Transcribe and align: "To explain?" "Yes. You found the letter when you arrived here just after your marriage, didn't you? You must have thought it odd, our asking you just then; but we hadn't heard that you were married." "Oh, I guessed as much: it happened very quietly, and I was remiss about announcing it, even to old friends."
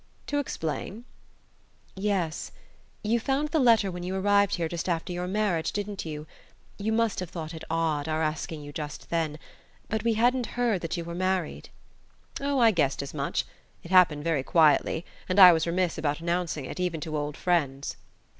"To 0.25 0.39
explain?" 0.39 1.05
"Yes. 1.95 2.51
You 3.03 3.19
found 3.19 3.49
the 3.49 3.59
letter 3.59 3.91
when 3.91 4.01
you 4.01 4.15
arrived 4.15 4.55
here 4.55 4.67
just 4.67 4.89
after 4.89 5.13
your 5.13 5.27
marriage, 5.27 5.71
didn't 5.71 6.05
you? 6.07 6.25
You 6.79 6.91
must 6.91 7.19
have 7.19 7.29
thought 7.29 7.53
it 7.53 7.63
odd, 7.69 8.07
our 8.07 8.23
asking 8.23 8.63
you 8.63 8.71
just 8.73 9.11
then; 9.11 9.37
but 9.89 10.03
we 10.03 10.15
hadn't 10.15 10.47
heard 10.57 10.81
that 10.81 10.97
you 10.97 11.05
were 11.05 11.13
married." 11.13 11.69
"Oh, 12.39 12.57
I 12.57 12.71
guessed 12.71 13.03
as 13.03 13.13
much: 13.13 13.45
it 13.83 13.91
happened 13.91 14.23
very 14.23 14.41
quietly, 14.41 15.05
and 15.29 15.39
I 15.39 15.53
was 15.53 15.67
remiss 15.67 15.99
about 15.99 16.19
announcing 16.19 16.65
it, 16.65 16.79
even 16.79 16.99
to 17.01 17.15
old 17.15 17.37
friends." 17.37 17.95